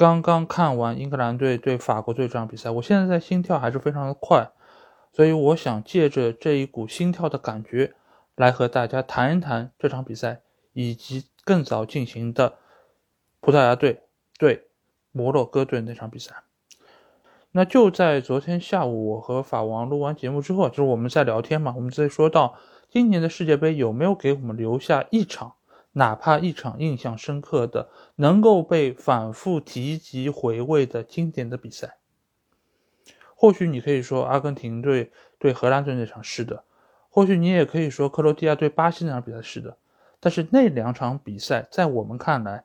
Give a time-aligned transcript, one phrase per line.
[0.00, 4.50] 刚刚看完英格兰队对法国队这场比赛，我现在在心跳还是非常的快，
[5.12, 7.92] 所以我想借着这一股心跳的感觉，
[8.34, 10.40] 来和大家谈一谈这场比赛，
[10.72, 12.54] 以及更早进行的
[13.40, 14.04] 葡萄牙队
[14.38, 14.68] 对
[15.12, 16.32] 摩洛哥队那场比赛。
[17.52, 22.54] 那就在昨天下午，我和法王录完节目之后，就是我们在聊天嘛，我们在说到
[22.88, 25.56] 今年的世界杯有没有给我们留下一场。
[25.92, 31.96] 哪怕一场印象深刻的、能够被反复提及回味的经典的比赛，
[33.34, 36.64] 或许你可以说阿根廷队对荷兰队那场是的，
[37.08, 39.76] 或许你也可以说克罗地亚对巴西那场比赛是的，
[40.20, 42.64] 但是那两场比赛在我们看来，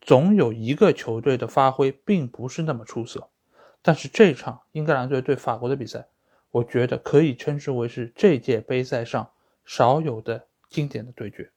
[0.00, 3.28] 总有一个球队的发挥并不是那么出色，
[3.82, 6.06] 但是这场英格兰队对法国的比赛，
[6.52, 9.28] 我觉得可以称之为是这届杯赛上
[9.64, 11.50] 少有的经典的对决。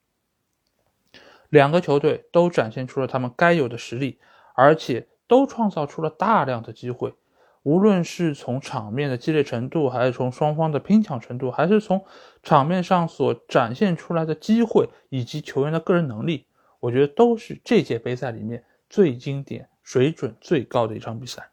[1.51, 4.19] 两个球队都展现出了他们该有的实力，
[4.55, 7.13] 而且都创造出了大量的机会。
[7.63, 12.05] 无论是从场面的激烈程度，还是从双方的拼抢程度，还是从
[12.41, 16.47] 场面上所展现出来的机会以及球员的个人能力，
[16.79, 21.49] 我觉得都是这届杯赛里面最经典、水准最高的一场比赛。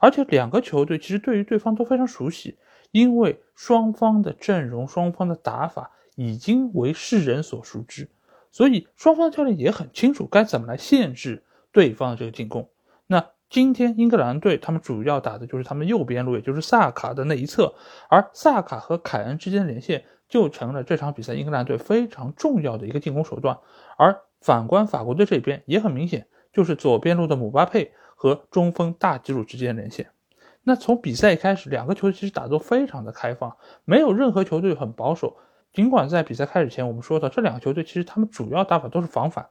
[0.00, 2.58] 而且两个球队其实对于对方都非常熟悉，
[2.92, 8.08] 因为双方的阵容、双方的打法已经为世人所熟知。
[8.56, 12.70] 所以双方的教练也很清楚该怎么来限制对方的这个进攻。
[13.06, 17.74] 那今天英格兰队他们主要打的就是他们右边路，也就是萨卡的那一侧，
[18.08, 23.58] 而萨卡和凯恩之间的连线就成了这场比赛英格兰队非常重要的一个进攻手段。
[23.98, 30.08] 而反观法国队这边也很明显，就是左边路的姆巴佩和中锋大吉鲁之间的连线。
[30.62, 35.36] 那从比赛开始，两个球队其实打的都非常的开放，没有任何球队很保守。
[35.76, 39.46] 尽管在比赛开始前，我们说到这两个球队其实他们主要打法都是防反，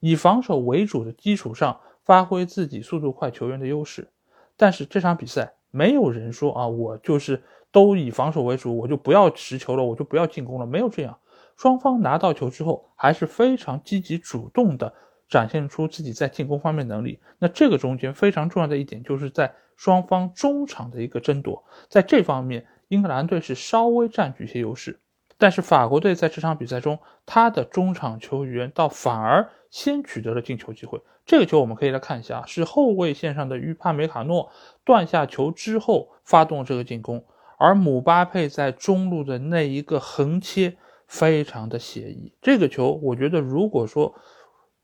[0.00, 4.10] 以防守为主的基础上发挥自己速度快球员的优势。
[4.56, 11.18] 但是这场比赛没有人说啊，我就是都以防守为主，我就不要持球了，我就不要进攻了，没有这样。
[11.58, 14.90] 双方拿到球之后还是非常积极主动的
[15.28, 17.20] 展现出自己在进攻方面能力。
[17.38, 24.98] 那这个中间非常重要的一点就是在双方中场的一个争夺，在这方面英格兰队是稍微占据一些优势。
[25.38, 31.00] 但是法国队在这场比赛中，他的中场球员倒反而先取得了进球机会。
[31.24, 34.50] 这个球我们可以来看一下，是后卫线上的于帕梅卡诺
[34.84, 37.24] 断下球之后发动这个进攻，
[37.58, 40.76] 而姆巴佩在中路的那一个横切
[41.06, 42.32] 非常的写意。
[42.40, 44.14] 这个球我觉得，如果说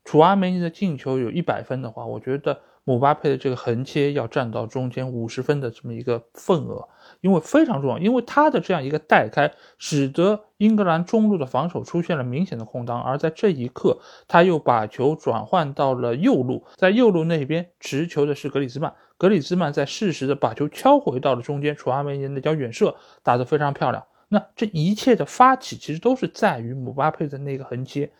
[0.03, 2.61] 楚阿梅尼的进球有一百分的话，我觉得。
[2.85, 6.87] 姆巴佩的这个横切要占到中间五十分的这么一个份额，
[7.21, 24.03] 因为非常重要，因为他的这样一个带开，使得英格兰中路的防守出现了明显的空当，而在这一刻，他又把球转换到了右路，在右路那边持球的是格里兹曼，格里兹曼在适时的把球敲回到了中间，楚阿梅尼那脚远射打得非常漂亮。
[24.27, 28.11] 那这一切的发起其实都是在于姆巴佩的那个横切。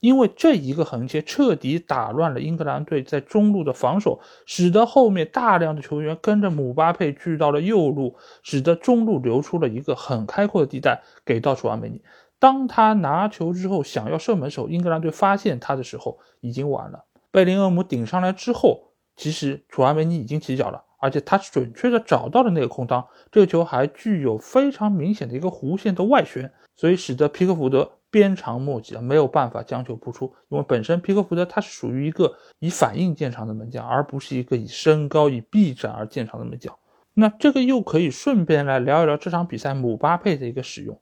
[0.00, 12.00] 因为这一个横切彻底打乱了英格兰队在中路的防守，使得后面大量的球员跟着姆巴佩聚到了右路，使得中路留出了一个很开阔的地带给到楚阿梅尼。
[12.38, 17.04] 当他拿球之后想要射门时候，英格兰队发现他的时候已经晚了。
[17.32, 27.90] 贝林厄姆顶上来之后，其实楚阿梅尼已经起脚了，而且他准确的找到了那个空当，这个球还具有非常明显的一个弧线的外旋，所以使得皮克福德。
[28.10, 36.74] 鞭长莫及啊，没有办法将球扑出，因为本身皮克福德他是属于一个以反应见长的门将，而不是一个以身高以臂展而见长的门将。
[37.14, 41.00] 那这个又可以顺便来聊一聊这场比赛姆巴佩的一个使用，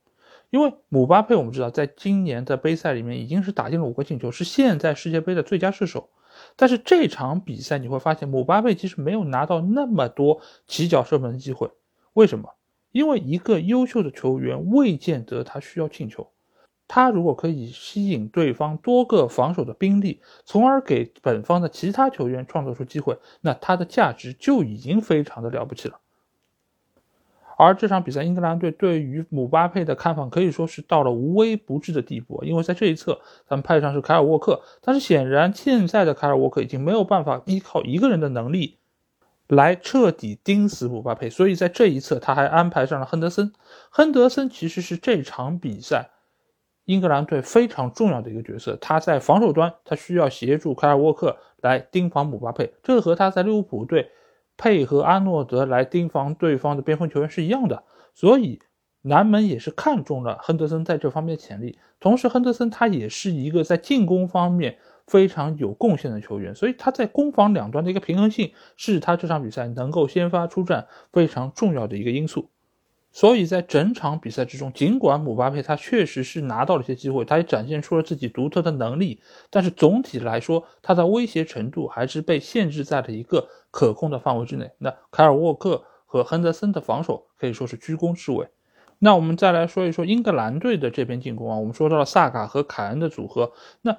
[0.50, 6.08] 因为姆巴佩我们知道，在今年的杯赛里面已经是打进了五个进球，是现在世界杯的最佳射手。
[6.54, 11.70] 但是这场比赛你会发现，姆巴佩其实没有拿到那么多起脚射门的机会。
[12.14, 12.50] 为什么？
[12.92, 16.30] 因为一个优秀的球员未见得他需要进球。
[16.88, 25.98] 他如果可以吸引对方多个防守的兵力，从而给本方的其他球员创造出机会，那他的价值就已经非常的了不起了。
[27.58, 32.44] 而这场比赛，英格兰队对于姆巴佩的看防可以说是到了无微不至的地步。
[32.44, 33.18] 因为在这一侧，
[33.48, 38.76] 他们派上是凯尔沃克，但是显然现在的凯尔沃克已经没有办法依靠一个人的能力
[39.48, 43.50] 来彻底盯死姆巴佩，所以在这一侧他还安排上了亨德森。
[43.88, 46.10] 亨德森其实是这场比赛
[46.86, 54.10] 英格兰队非常重要的一个角色，他在防守端，他需要协助凯尔沃克来盯防姆巴佩，这个和他在利物浦队。
[54.58, 57.84] 配合阿诺德来盯防对方的边锋球员是一样的，
[58.14, 58.58] 所以
[59.02, 61.78] 南门也是看中了亨德森在这方面的潜力。
[62.00, 72.48] 同时，亨德森他也是一个在进攻方面非常有贡献的球员，所以他在攻防两端的一个平衡性是他这场比赛能够先发出战非常重要的一个因素。
[73.16, 84.70] 所以在整场比赛之中，尽管姆巴佩他确实是拿到了一些机会，他也展现出了自己独特的能力，但是总体来说，他的威胁程度还是被限制在了一个可控的范围之内。
[84.76, 88.48] 那凯尔沃克和亨德森的防守可以说是居功至伟。
[88.98, 93.96] 那我们再来说一说英格兰队的这边进攻啊，我们说到了萨卡和凯恩的组合，那。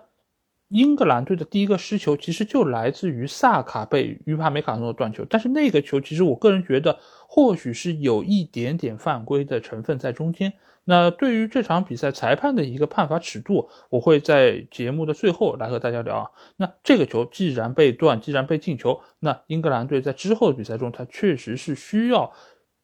[0.69, 10.51] 英格兰队的第一个失球其实就来自于萨卡被于帕梅卡诺断球，但是那个球其实我个人觉得或许是有一点点犯规的成分在中间。
[10.83, 16.31] 那对于这场比赛裁判的一个判罚尺度，我会在节目的最后来和大家聊啊。
[16.57, 22.33] 那这个球既然被断，既然被进球，那英格兰队在之后的比赛中，他确实是需要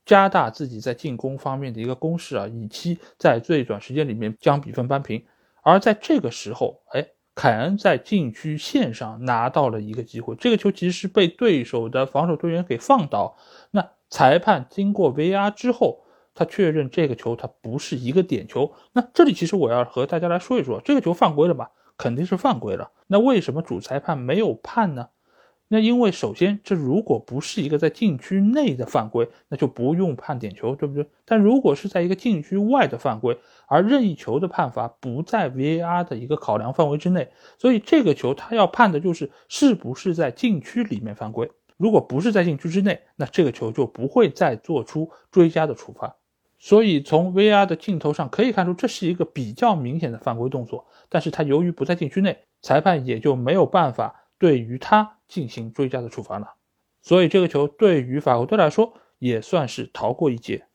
[0.06, 5.26] 加大自己在进攻方面的一个攻势啊，以期在最短时间里面将比分扳平。
[5.62, 7.06] 而在这个时候，哎。
[7.36, 13.36] 凯恩在禁区线上拿到了一个机会，这个球其实是被对手的防守队员给放倒。
[13.72, 16.04] 那裁判经过 VR 之后，
[16.36, 18.74] 他确认这个球它不是一个点球。
[18.94, 21.72] 那这里其实我要和大家来说一说，这个球犯规了吧？
[21.98, 22.92] 肯定是犯规了。
[23.08, 25.10] 那为什么主裁判没有判呢？
[25.74, 31.10] 那因为首先，这如果不是一个在禁区内的犯规，那就不用判点球，对不对？
[31.26, 41.50] 但如果是在一个禁区外的犯规，而任意球的判罚不在 VAR 的一个考量范围之内，所以这个球他要判的就是是不是在禁区里面犯规。
[41.76, 46.16] 如果不是在禁区之内，那这个球就不会再做出追加的处罚。
[46.60, 54.20] 所以从 VAR 的镜头上可以看出，这是一个比较明显的犯规动作，但是他由于不在禁区内，裁判也就没有办法。
[54.40, 56.48] 对于他进行追加的处罚了，
[57.02, 60.68] 所以这个球对于法国队来说也算是逃过一劫。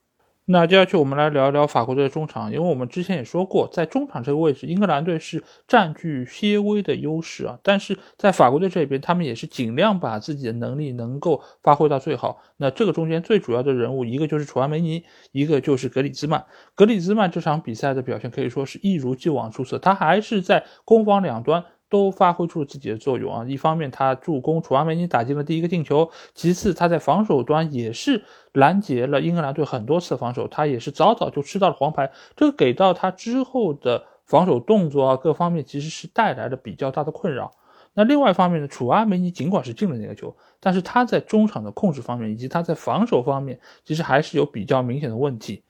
[0.46, 7.56] 那接下去我们来聊一聊法国队的中场，因为我们之前也说过，在中场这个位置，英格兰队是占据些微的优势啊。
[7.62, 12.43] 但是在法国队这边，他们也是尽量把自己的能力能够发挥到最好。
[12.56, 16.44] 那这个中间最主要的人物，一个就是楚阿梅尼，一个就是格里兹曼。
[16.75, 21.62] 格里兹曼这场比赛的表现可以说是一如既往出色，他还是在攻防两端。
[21.88, 23.44] 都发挥出了自己的作用啊！
[23.46, 32.11] 一方面，他助攻楚阿梅尼打进了第一个进球；其次，他在防守端也是拦截了英格兰队很多次防守，他也是早早就吃到了黄牌。
[32.37, 37.52] 这个给到他之后的防守动作啊，各方面其实是带来了比较大的困扰。
[37.94, 45.64] 那另外一方面呢，楚阿梅尼尽管是进了那个球，但是他在中场的控制方面以及他在防守方面，其实还是有比较明显的问题。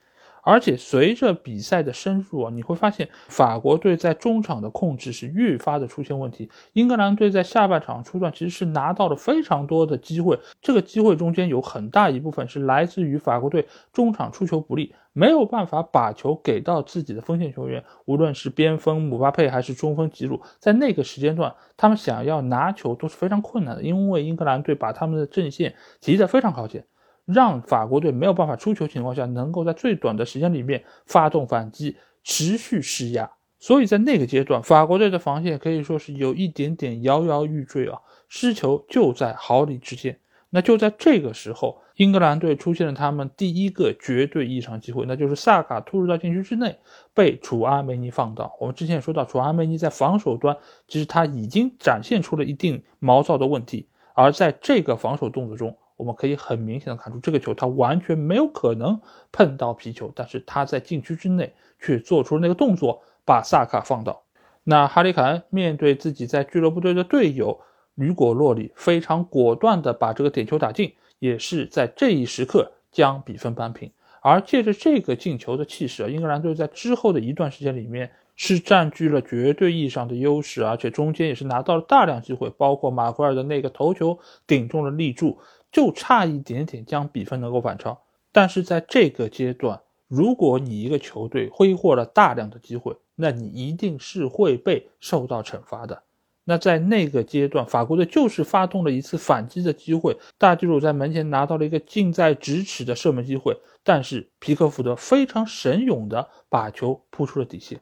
[0.50, 6.48] 而且随着比赛的深入啊，你会发现法国队在中场的控制是愈发的出现问题。
[6.72, 26.86] 英格兰队在下半场初段其实是拿到了非常多的机会，这个机会中间有很大一部分是来自于法国队中场出球不利，没有办法把球给到自己的锋线球员，无论是边锋姆巴佩还是中锋吉鲁，在那个时间段他们想要拿球都是非常困难的，因为英格兰队把他们的阵线提得非常靠前。
[27.28, 31.94] 让法国队没有办法出球情况下，能够在最短的时间里面发动反击，
[32.24, 33.30] 持续施压。
[33.58, 40.18] 所以在那个阶段，法国队的防线可以说是有一点点摇摇欲坠啊，失球就在毫厘之间。
[40.50, 46.78] 那就在这个时候，英格兰队出现了他们第一个绝对异常机会，那就是萨卡突入到禁区之内，
[47.12, 48.56] 被楚阿梅尼放倒。
[48.58, 50.56] 我们之前也说到，楚阿梅尼在防守端
[50.86, 55.76] 其实他已经展现出了一定毛躁的问题，而在这个防守动作中。
[55.98, 58.98] 我们可以很明显的看出，这个球他完全没有可能
[59.32, 64.22] 碰到皮球，但是他在禁区之内却做出了那个动作，把萨卡放倒。
[64.62, 67.60] 那哈里凯恩面对自己在俱乐部队的队友
[67.96, 73.90] 吕果洛里，非常果断的把这个点球打进，也是在这一时刻将比分扳平。
[74.20, 85.38] 而借着这个进球的气势，英格兰队在之后的一段时间里面是占据了绝对意义上的优势，而且中间也是拿到了大量机会，包括马奎尔的那个头球顶中了立柱。
[85.78, 87.96] 就差一点点将比分能够反超，
[88.32, 96.02] 但是在这个阶段，如果你一个球队挥霍了大量的机会，那你一定是会被受到惩罚的。
[96.42, 107.80] 那在那个阶段，法国队就是发动了一次反击的机会，大基鲁在门前拿到了一个近在咫尺的射门机会，但是皮克福德非常神勇的把球扑出了底线。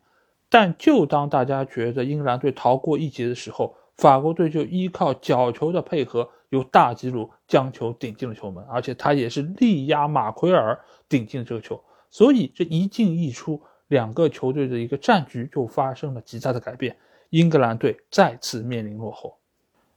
[0.50, 11.82] 但就当大家觉得英格兰队逃过一劫的时候，法国队就依靠角球的配合，由大吉鲁将球顶进了球门，而且他也是力压马奎尔顶进了这个球。
[12.10, 16.96] 所以这一进一出，两个球队的一个战局就发生了极大的改变。
[17.30, 19.38] 英格兰队再次面临落后，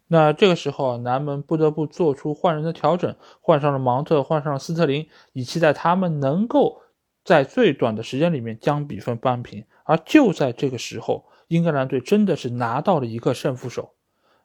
[0.07, 6.81] 那这个时候南门不得不做出换人的调整，换上了芒特，换上了斯特林，以期待他们能够
[7.23, 9.63] 在最短的时间里面将比分扳平。
[9.83, 13.95] 而就在这个时候，英格兰队真的是拿到了一个胜负手，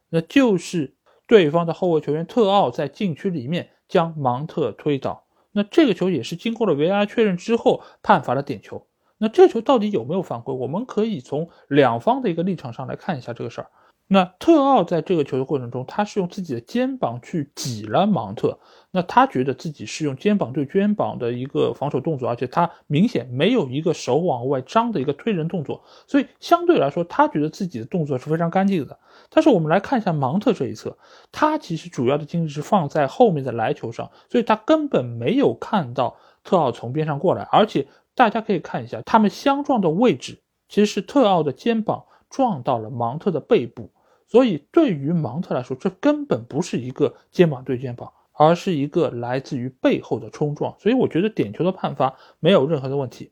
[0.08, 0.96] 那就是
[1.26, 8.87] 对方的后卫球员特奥在禁区里面将芒特推倒，那这个球也是经过了 VR 确认之后判罚了点球。
[9.18, 10.54] 那这球到底有没有犯规？
[10.54, 13.70] 我们可以从两方的一个立场上来看一下这个事儿。
[14.06, 18.58] 那特奥在这个球的过程中，他是用自己的肩膀去挤了芒特，
[18.90, 28.99] 那他觉得自己是用肩膀对肩膀的一个防守动作，而且他明显没有一个手往外张的一个推人动作，所以相对来说，他觉得自己的动作是非常干净的。
[29.30, 30.96] 但是我们来看一下芒特这一侧，
[31.32, 37.87] 他其实主要的精力是放在后面的来球上，所以他根本没有看到特奥从边上过来，而且。
[38.16, 42.04] 大家可以看一下，他们相撞的位置其实是特奥的肩膀
[42.35, 43.93] 撞到了芒特的背部，
[44.26, 50.75] 所以对于芒特来说，这根本不是一个肩膀对肩膀，而是一个来自于背后的冲撞。
[50.81, 53.31] 所以我觉得点球的判罚没有任何的问题。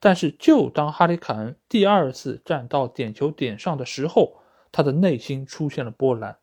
[0.00, 4.38] 但是就当哈里凯恩第二次站到点球点上的时候，
[4.72, 6.38] 他的内心出现了波澜，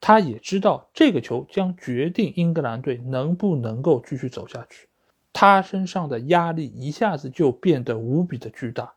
[0.00, 4.86] 他也知道这个球将决定英格兰队能不能够继续走下去。
[5.32, 8.92] 他身上的压力一下子就变得无比的巨大，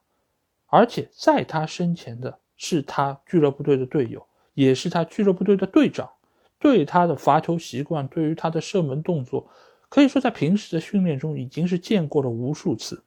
[0.76, 6.12] 而且在他身前的是他俱乐部队的队友，也是他俱乐部队的队长，
[6.60, 9.48] 对他的罚球习惯，对于他的射门动作，
[9.88, 13.02] 可以说在平时的训练中已经是见过了无数次。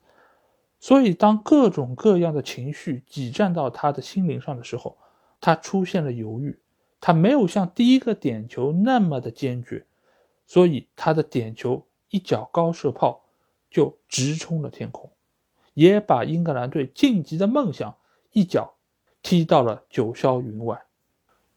[0.80, 4.96] 所以，当各种各样的情绪挤占到他的心灵上的时候，
[5.38, 6.58] 他出现了犹豫，
[7.02, 9.84] 他没有像第一个点球那么的坚决，
[10.46, 11.84] 所以他的点球。
[12.10, 13.22] 一脚高射炮
[13.70, 15.10] 就直冲了天空，
[15.78, 17.94] 也把英格兰队晋级的梦想
[18.32, 18.74] 一脚
[19.22, 20.82] 踢到了九霄云外。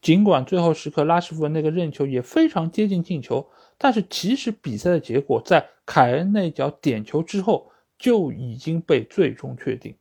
[0.00, 3.48] 尽管最后时刻拉什福德那个任球也非常接近进球，
[3.78, 9.96] 但是其实比赛的结果在凯恩那脚点球之后就已经被最终确定。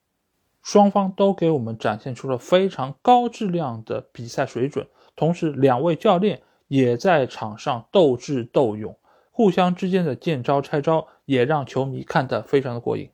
[0.62, 4.86] 双方都给我们展现出了非常高质量的比赛水准，
[5.16, 8.96] 同时两位教练也在场上斗智斗勇。
[9.32, 13.10] 互相之间的见招拆招，也让球迷看得非常的过瘾。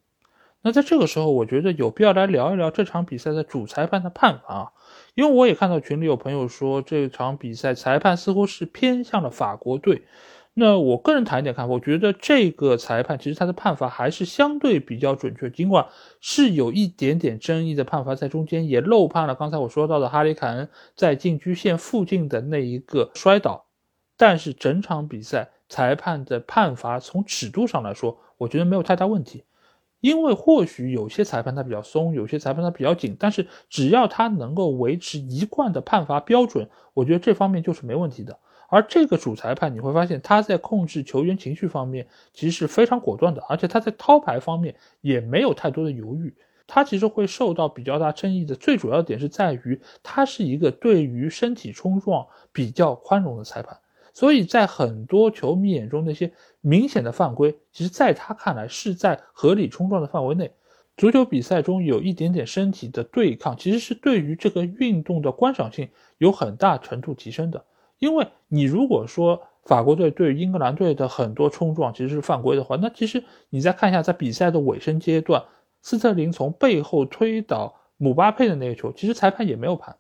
[0.62, 4.72] 那在这个时候，我觉得有必要来聊一聊这场比赛的主裁判的判罚啊，
[5.16, 10.04] 因为我也看到群里有朋友说这场比赛裁判似乎是偏向了法国队。
[10.54, 15.88] 那我个人谈一点看法，我觉得这个裁判其实他的判罚还是相对比较准确，尽管
[16.20, 23.68] 是有一点点争议的判罚在中间，也漏判了刚才我说到的哈里凯恩在禁区线附近的那一个摔倒，
[24.18, 25.50] 但是整场比赛。
[25.70, 29.44] 裁判的判罚从尺度上来说，我觉得没有太大问题，
[30.00, 38.38] 因为或许有些裁判他比较松，有些裁判他比较紧，但是只要他能够维持一贯的判罚标准，我觉得这方面就是没问题的。
[38.70, 46.36] 而这个主裁判你会发现他在控制球员情绪方面其实是非常果断的，而且他在掏牌方面也没有太多的犹豫。
[46.68, 53.80] 他其实会受到比较大争议的最主要点是在于他是一个对于身体冲撞比较宽容的裁判。
[54.18, 60.52] 所以在很多球迷眼中，那些明显的犯规，其实在他看来是在合理冲撞的范围内。
[60.96, 67.64] 足球比赛中有一点点身体的对抗，其实是对于这个运动的观赏性有很大程度提升的。
[68.00, 75.44] 因为你如果说法国队对英格兰队的很多冲撞其实是犯规的话，那其实你再看一下，在比赛的尾声阶段，
[75.84, 79.96] 斯特林从背后推倒姆巴佩的那个球，其实裁判也没有判。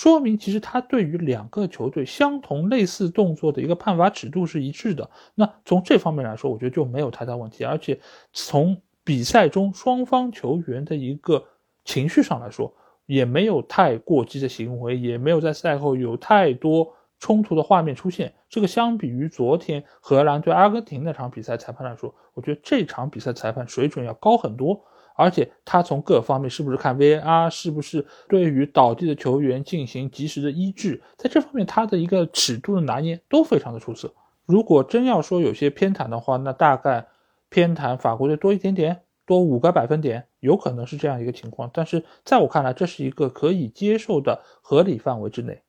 [0.00, 5.10] 说明其实他对于两个球队相同类似动作的一个判罚尺度是一致的。
[5.34, 7.64] 那从这方面来说，我觉得就没有太大问题。
[7.64, 7.98] 而且
[8.32, 11.44] 从比赛中双方球员的一个
[11.84, 12.72] 情绪上来说，
[13.06, 18.32] 也没有太过激的行为，也没有在赛后有太多冲突的画面出现。
[18.48, 24.80] 这个相比于昨天荷兰对阿根廷那场比赛裁判来说，我觉得这场比赛裁判水准要高很多。
[25.18, 34.14] 而且他从各方面是不是看 VAR，是不是对于倒地的球员进行及时的医治，在这方面他的一个尺度的拿捏都非常的出色。
[34.46, 37.08] 如果真要说有些偏袒的话，那大概
[37.48, 41.68] 偏袒法国队多一点点，多五个百分点，有可能是这样一个情况。
[41.74, 45.62] 但是在我看来，这是一个可以接受的合理范围之内。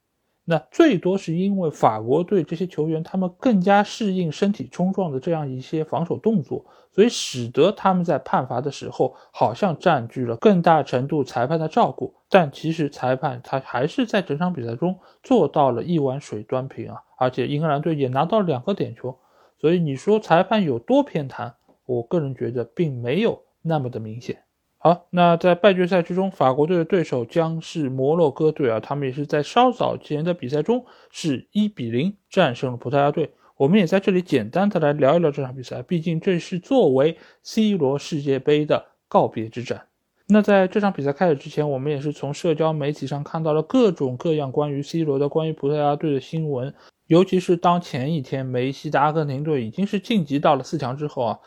[0.50, 12.16] 那最多是因为法国队这些球员他们更加适应身体冲撞的这样一些防守动作，所以使得他们在判罚的时候好像占据了更大程度裁判的照顾。
[12.28, 19.16] 但其实裁判他还是在整场比赛中做到了一碗水端平啊，而且英格兰队也拿到了两个点球。
[19.60, 21.54] 所以你说裁判有多偏袒？
[21.86, 24.42] 我个人觉得并没有那么的明显。
[24.82, 33.30] 好，那在半决赛之中，法国队的对手将是摩洛哥队啊，他们也是在稍早前的比赛中是一比零战胜了葡萄牙队。
[33.58, 39.82] 我们也在这里简单的来聊一聊这场比赛，毕竟这是作为 C 罗世界杯的告别之战。
[40.28, 46.74] 那在这场比赛开始之前，我们也是从社交媒体上看到了各种各样关于 C 罗的、关于葡萄牙队的新闻，
[47.08, 51.40] 尤其是当前一天梅西的阿根廷队已经是晋级到了四强之后啊。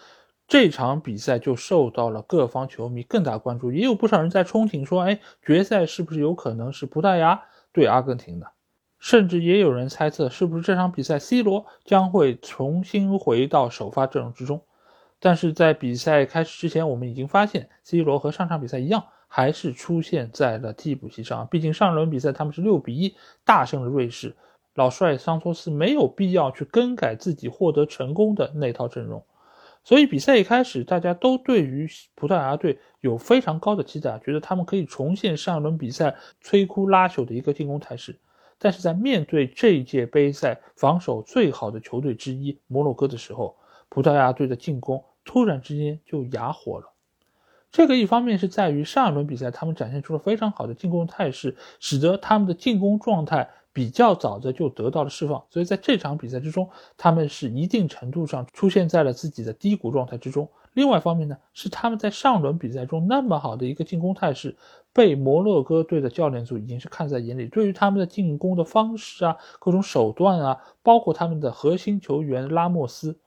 [0.53, 7.43] 这场比赛就受到了各方球迷更大关注，也有不少人在憧憬说：“哎，决赛是不是有可能是葡萄牙
[7.73, 8.47] 对阿根廷的？”
[9.01, 14.61] 甚至也有人猜测，是不是这场比赛 C 罗将会重新回到首发阵容之中？
[15.19, 21.49] 但是在比赛开始之前，我们已经发现 C 罗和上场比赛一样，还是出现在了替补席上。
[21.51, 23.17] 毕竟上轮比赛他们是六比一
[23.47, 24.37] 大胜了瑞士，
[24.75, 29.25] 老帅桑托斯没有必要去更改自己获得成功的那套阵容。
[29.85, 38.17] 所以比赛一开始，大家都对于葡萄牙队有非常高的期待，觉得他们可以重现上一轮比赛摧枯拉朽的一个进攻态势。
[38.59, 43.57] 但是在面对这一届杯赛防守最好的球队之一摩洛哥的时候，
[43.89, 46.93] 葡萄牙队的进攻突然之间就哑火了。
[47.73, 53.51] 这个一方面是在于上一轮比赛他们展现出了非常好的进攻态势，使得他们的进攻状态。
[53.73, 60.49] 比较早的就得到了释放，所以在这场比赛之中，他们是一定程度上出现在了自己的低谷状态之中。
[60.75, 64.57] 另外一方面呢，是他们在上轮比赛中那么好的一个进攻态势，
[64.93, 73.19] 被摩洛哥队的教练组已经是看在眼里，对于他们的进攻的方式啊、各种手段啊，包括他们的核心球员拉莫斯，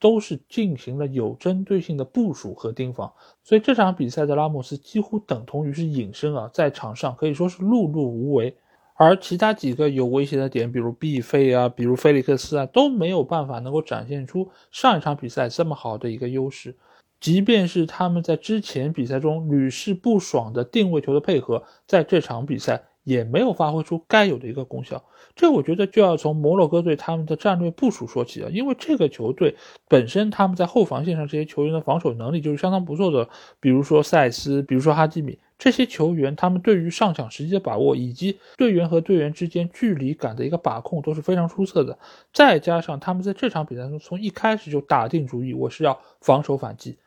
[0.00, 3.12] 都是进行了有针对性的部署和盯防。
[3.42, 8.56] 所以这场比赛的拉莫斯几乎等同于是隐身啊，在场上可以说是碌碌无为。
[9.04, 16.76] 而其他几个有威胁的点，比如毕费啊，比如菲利克斯啊，都没有办法能够展现出上一场比赛这么好的一个优势。
[17.18, 25.02] 即便是他们在之前比赛中屡试不爽的定位球的配合，在这场比赛也没有发挥出该有的一个功效。
[25.34, 29.56] 这我觉得就要从摩洛哥队他们的战略部署说起了，因为这个球队
[29.88, 35.38] 本身他们在后防线上这些球员的防守能力就是相当不错的，比如说塞斯，比如说哈基米。
[35.58, 41.96] 这些球员，他们对于上抢时机的把握，以及队员和队员之间距离感的一个把控都是非常出色的。
[42.32, 46.98] 再加上他们在这场比赛中从一开始就打定主意，我是要防守反击。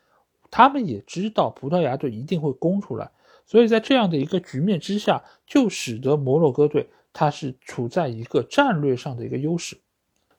[0.50, 3.12] 他们也知道葡萄牙队一定会攻出来，
[3.46, 9.78] 所以在这样的一个局面之下，就使得摩洛哥队他是处在一个战略上的一个优势。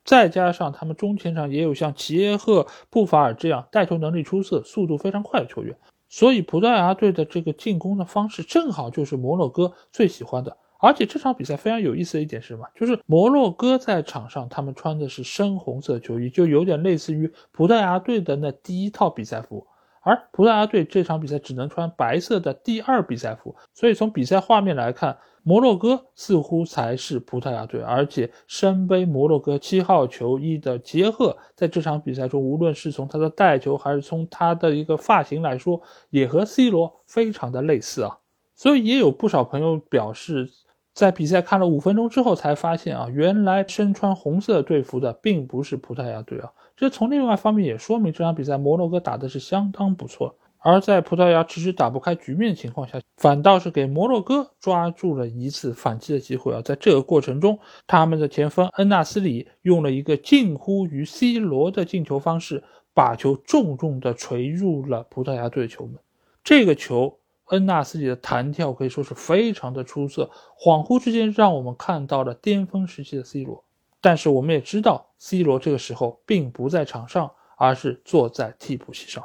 [0.05, 5.77] 再加上他们中前场也有像齐耶赫、布法尔这样带球能力出色、速度非常快的球员。
[6.09, 12.66] 所以葡萄牙队的这个进攻的方式正好就是摩洛哥最喜欢的，而且这场比赛非常有意思的一点是什么？
[12.77, 19.66] 就是摩洛哥在场上他们穿的是深红色球衣，就有点类似于葡萄牙队的那第一套比赛服。
[20.07, 27.81] 而葡萄牙队这场比赛只能穿白色的第二比赛服，所以从比赛画面来看，摩洛哥似乎才是葡萄牙队。
[27.81, 38.19] 而且身背摩洛哥七号球衣的杰赫，在这场比赛中，无论是从他的带球还是从他的一个发型来说，也和 C 罗非常的类似啊。
[38.55, 40.49] 所以也有不少朋友表示。
[40.96, 46.50] 在比赛看了五分钟之后，才发现啊，原来身穿红色队服的并不是葡萄牙队啊。
[46.74, 50.35] 这从另外方面也说明这场比赛摩洛哥打的是相当不错。
[50.59, 56.62] 而在葡萄牙迟迟打不开局面的情况下，反倒是给摩洛哥抓住了一次反击的机会啊。
[56.62, 65.96] 在这个过程中，他们的前锋恩纳斯里用了一个近乎于 C 罗的进球方式，把球重重地锤入了葡萄牙队的球门。
[66.42, 67.18] 这个球。
[67.46, 73.64] 恩纳斯里的弹跳可以说是非常的出色，恍惚之间让我们看到了巅峰时期的 C 罗。
[74.00, 79.24] 但是我们也知道，C 罗这个时候并不在场上，而是坐在替补席上。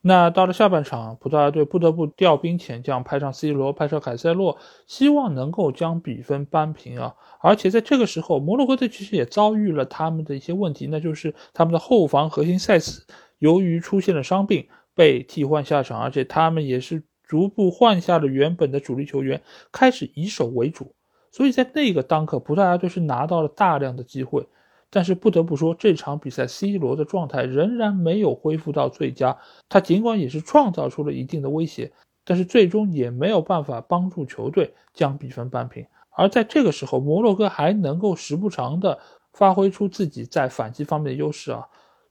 [0.00, 4.56] 那到了下半场，葡萄牙队不得不调兵遣将，派上 C 罗，派上凯塞洛，
[4.86, 7.14] 希望能够将比分扳平啊！
[7.40, 13.04] 而且在这个时候，摩洛哥队其实也遭遇了他们的一些问题，那就是他们的后防核心塞斯
[13.38, 17.02] 由于出现了伤病被替换下场，而且他们也是。
[17.28, 20.94] 逐步换下了原本的主力球员，开始以守为主，
[21.30, 24.48] 所以在那个当刻，葡萄牙队是拿到了大量的机会。
[24.90, 29.36] 但是不得不说，这场比赛 C 罗的状态仍然没有恢复到最佳。
[29.68, 31.92] 他尽管也是创造出了一定的威胁，
[32.24, 35.86] 但是最终也没有办法帮助球队将比分扳平。
[36.16, 38.98] 而在这个时候，摩洛哥还能够时不常的
[39.34, 41.68] 发挥出自己在反击方面的优势啊，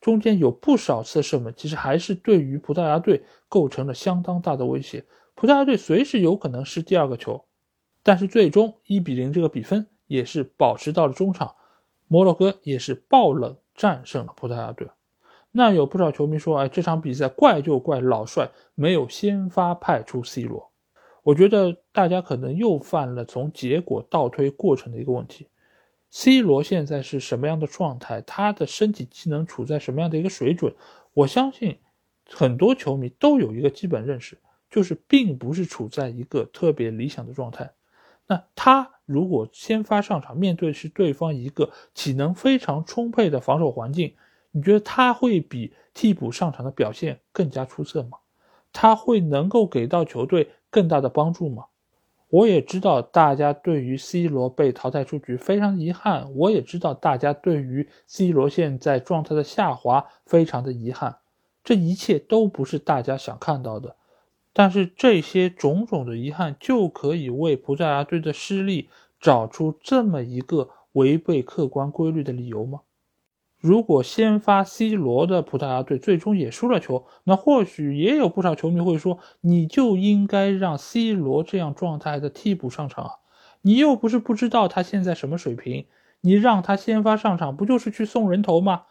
[0.08, 5.04] 中间有不少次射门，其实还是对于葡萄牙队构成了相当大的威胁。
[5.36, 7.43] 葡萄牙队随时有可能失第二个球，
[8.04, 11.56] 但是最终一比零这个比分也是保持到了中场，
[12.08, 14.88] 摩洛哥也是爆冷战胜了葡萄牙队。
[15.52, 20.72] 那有不少球迷说，哎，这场比赛怪就怪老帅没有先发派出 C 罗。
[21.22, 25.50] 我觉得大家可能又犯了从结果倒推过程的一个问题。
[26.10, 28.22] C 罗现在是什么样的状态？
[28.22, 30.74] 他的身体机能处在什么样的一个水准？
[31.13, 31.80] 我相信
[32.26, 34.38] 很多球迷都有一个基本认识。
[34.70, 37.72] 就是并不是处在一个特别理想的状态，
[38.28, 44.13] 那他如果先发上场，面对是对方一个体能非常充沛的防守环境，
[44.52, 48.17] 你觉得他会比替补上场的表现更加出色吗？
[48.74, 51.63] 他会能够给到球队更大的帮助吗？
[52.30, 61.18] 我也知道大家对于 C 罗被淘汰出局非常遗憾，我也知道大家对于 C 罗现在状态的下滑非常的遗憾，
[61.63, 63.96] 这一切都不是大家想看到的。
[64.52, 68.90] 但是这些种种的遗憾，就可以为葡萄牙队的失利
[69.22, 72.82] 找出这么一个违背客观规律的理由吗？
[73.67, 83.12] 如果先发 C 罗的葡萄牙队最终也输了球，那或许也有不少球迷会说，你就应该让 C 罗这样状态的替补上场啊！
[83.63, 85.86] 你又不是不知道他现在什么水平，
[86.21, 88.84] 你让他先发上场，不就是去送人头吗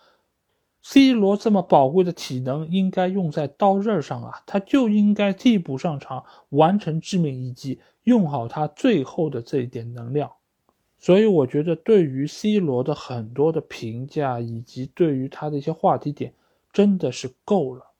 [0.83, 10.31] ？C 罗这么宝贵的体能应该用在刀刃上啊，他就应该替补上场完成致命一击，用好他最后的这一点能量。
[11.07, 16.35] 所以我觉得，对于 C 罗的很多的评价以及对于他的一些话题点，
[16.73, 17.93] 真的是够了，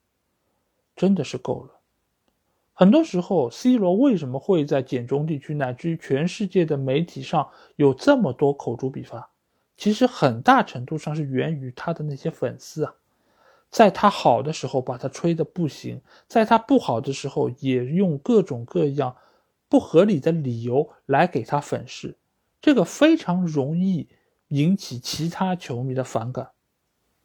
[0.97, 1.71] 真的是够了。
[2.75, 9.31] 很多时候，C 罗为什么会在简中地区乃至于全世界的媒体上有这么多口诛笔伐？
[9.77, 12.93] 其实很大程度上是源于他的那些粉丝啊，
[13.71, 19.15] 在他好的时候把他吹得不行，在他不好的时候也用各种各样
[19.69, 22.17] 不合理的理由来给他粉饰，
[22.67, 24.09] 这个非常容易
[24.49, 26.51] 引起其他球迷的反感。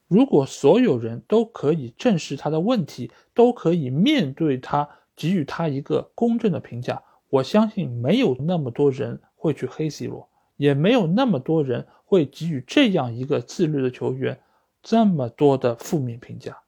[0.07, 10.29] 如果所有人都可以正视他的问题，都可以面对他，给予他一个公正的评价，我相信没有那么多人会去黑 C 罗。
[10.57, 14.41] 也没有那么多人会给予这样一个自律的球员
[14.83, 16.59] 这么多的负面评价，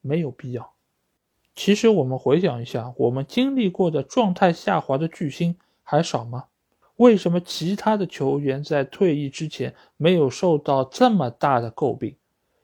[0.00, 0.74] 没有必要。
[1.56, 6.44] 其实我们回想一下，我们经历过的状态下滑的巨星还少吗？
[6.96, 12.16] 为什么其他的球员在退役之前没有受到这么大的诟病？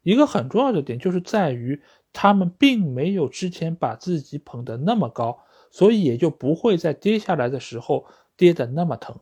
[0.03, 5.41] 一个很重要的点就是在于他们并没有之前把自己捧得那么高，
[5.71, 9.17] 所以也就不会在跌下来的时候跌得那么疼。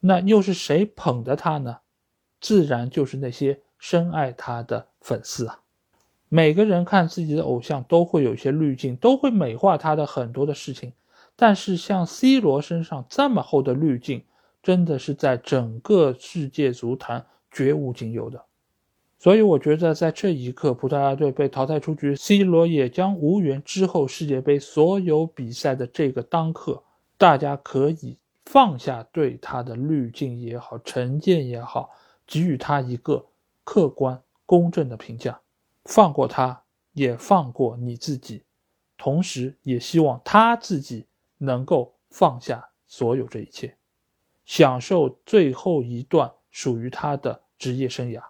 [0.00, 1.78] 那又是谁捧的他呢？
[2.40, 5.60] 自然就是那些深爱他的粉丝啊！
[6.28, 10.92] 每个人看自己的偶像都会有一些滤镜，都会美化他的很多的事情。
[11.34, 14.24] 但是像 C 罗身上这么厚的滤镜，
[14.68, 18.44] 真的是在整个世界足坛绝无仅有的。
[19.18, 26.82] 所以我觉得，在这一刻，葡萄牙队被淘汰出局，C 罗也将无缘之后世界杯所有比赛的这个当刻，
[27.16, 28.18] 大家可以。
[28.44, 31.88] 放下对他的滤镜也好，成见也好，
[32.26, 33.24] 给予他一个
[33.64, 35.40] 客观公正的评价，
[35.86, 38.42] 放过他，也放过你自己，
[38.98, 41.06] 同时也希望他自己
[41.38, 43.74] 能够放下所有这一切，
[44.48, 48.22] 享受最后一段属于他的职业生涯。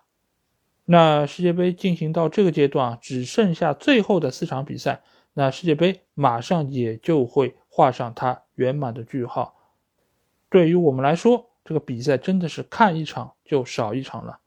[0.84, 5.02] 那世界杯进行到这个阶段啊，只剩下最后的四场比赛，
[5.32, 9.54] 那世界杯马上也就会画上它圆满的句号。
[10.50, 14.40] 对于我们来说，这个比赛真的是看一场就少一场了。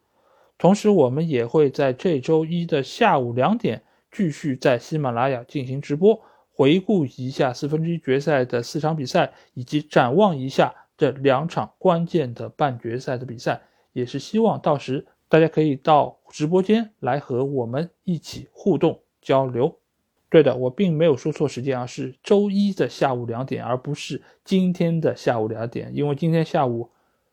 [0.58, 6.22] 同时，我们也会在这周一的下午两点继续在喜马拉雅进行直播，
[6.54, 13.64] 回顾一下四分之一决赛的四场比赛，以及展望一下这两场关键的半决赛的比赛。
[13.92, 19.80] 也是希望到时大家可以到直播间来和我们一起互动交流。
[20.30, 25.92] 对的，我并没有说错时间啊，是周一的下午两点，而不是今天的下午两点。
[25.96, 26.92] 因为今天下午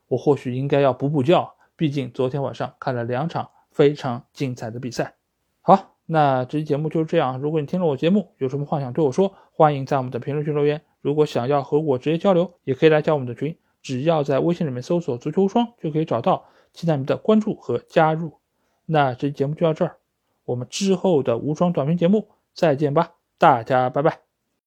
[0.08, 5.16] 我或许应该要补补觉，毕竟昨天晚上看了两场非常精彩的比赛。
[5.60, 7.38] 好，那这期节目就是这样。
[7.38, 10.80] 如果你听了我节目，有什么话想对我说，欢迎在我们的评论区留言。
[11.00, 16.44] 如果想要和我直接交流，也可以来加我们的群，只要在微信里面搜索“足球无双”就可以找到。
[16.74, 18.38] 期待你的关注和加入。
[18.84, 19.96] 那这期节目就到这儿，
[20.44, 22.28] 我们之后的无双短评节目。
[22.52, 24.27] 再见吧，大家拜拜。